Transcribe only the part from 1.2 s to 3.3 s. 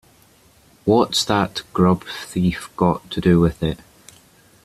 that grub-thief got to